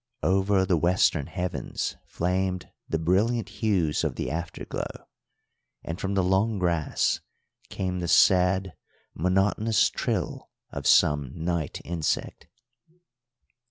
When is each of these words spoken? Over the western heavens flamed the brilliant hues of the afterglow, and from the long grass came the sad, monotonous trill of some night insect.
Over 0.23 0.65
the 0.65 0.77
western 0.79 1.27
heavens 1.27 1.95
flamed 2.07 2.71
the 2.89 2.97
brilliant 2.97 3.49
hues 3.61 4.03
of 4.03 4.15
the 4.15 4.31
afterglow, 4.31 5.05
and 5.83 6.01
from 6.01 6.15
the 6.15 6.23
long 6.23 6.57
grass 6.57 7.19
came 7.69 7.99
the 7.99 8.07
sad, 8.07 8.73
monotonous 9.13 9.91
trill 9.91 10.49
of 10.71 10.87
some 10.87 11.31
night 11.35 11.81
insect. 11.85 12.47